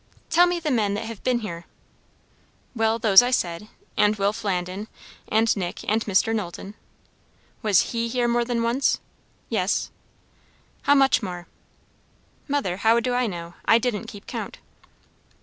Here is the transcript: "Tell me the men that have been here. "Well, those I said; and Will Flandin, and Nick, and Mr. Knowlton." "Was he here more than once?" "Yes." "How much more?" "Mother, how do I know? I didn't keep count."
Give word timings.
"Tell 0.31 0.47
me 0.47 0.59
the 0.59 0.71
men 0.71 0.95
that 0.95 1.05
have 1.05 1.23
been 1.23 1.41
here. 1.41 1.65
"Well, 2.75 2.97
those 2.97 3.21
I 3.21 3.29
said; 3.29 3.67
and 3.95 4.15
Will 4.15 4.33
Flandin, 4.33 4.87
and 5.27 5.55
Nick, 5.55 5.87
and 5.87 6.03
Mr. 6.05 6.33
Knowlton." 6.33 6.73
"Was 7.61 7.91
he 7.91 8.07
here 8.07 8.27
more 8.27 8.43
than 8.43 8.63
once?" 8.63 8.99
"Yes." 9.47 9.91
"How 10.81 10.95
much 10.95 11.21
more?" 11.21 11.45
"Mother, 12.47 12.77
how 12.77 12.99
do 12.99 13.13
I 13.13 13.27
know? 13.27 13.53
I 13.65 13.77
didn't 13.77 14.07
keep 14.07 14.25
count." 14.25 14.57